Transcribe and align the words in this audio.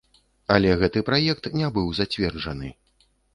Але 0.53 0.71
гэты 0.83 1.03
праект 1.09 1.49
не 1.61 1.69
быў 1.75 1.93
зацверджаны. 1.99 2.73